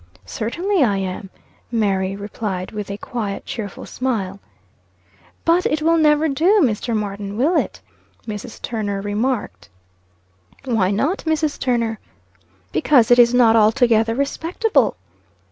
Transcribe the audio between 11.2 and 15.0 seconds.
Mrs. Turner?" "Because, it is not altogether respectable."